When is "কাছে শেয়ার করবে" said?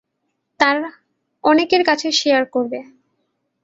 1.85-2.79